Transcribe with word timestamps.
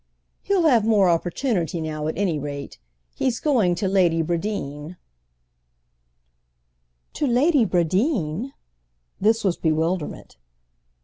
"He'll 0.41 0.63
have 0.63 0.83
more 0.83 1.07
opportunity 1.07 1.79
now, 1.79 2.07
at 2.07 2.17
any 2.17 2.39
rate. 2.39 2.79
He's 3.13 3.39
going 3.39 3.75
to 3.75 3.87
Lady 3.87 4.23
Bradeen." 4.23 4.97
"To 7.13 7.27
Lady 7.27 7.65
Bradeen?" 7.67 8.51
This 9.19 9.43
was 9.43 9.57
bewilderment. 9.57 10.37